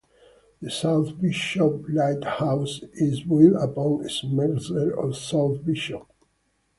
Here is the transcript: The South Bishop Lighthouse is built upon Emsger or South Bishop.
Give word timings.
The 0.63 0.71
South 0.71 1.21
Bishop 1.21 1.85
Lighthouse 1.87 2.81
is 2.93 3.21
built 3.21 3.53
upon 3.53 3.99
Emsger 4.03 4.97
or 4.97 5.13
South 5.13 5.63
Bishop. 5.63 6.07